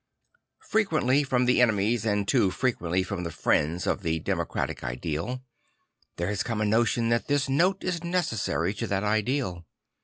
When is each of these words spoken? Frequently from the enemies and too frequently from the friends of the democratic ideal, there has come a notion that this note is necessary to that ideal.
Frequently 0.67 1.23
from 1.23 1.45
the 1.45 1.61
enemies 1.61 2.07
and 2.07 2.27
too 2.27 2.49
frequently 2.49 3.03
from 3.03 3.23
the 3.23 3.29
friends 3.29 3.85
of 3.85 4.01
the 4.01 4.17
democratic 4.19 4.83
ideal, 4.83 5.43
there 6.15 6.29
has 6.29 6.41
come 6.41 6.59
a 6.59 6.65
notion 6.65 7.09
that 7.09 7.27
this 7.27 7.47
note 7.47 7.83
is 7.83 8.03
necessary 8.03 8.73
to 8.73 8.87
that 8.87 9.03
ideal. 9.03 9.63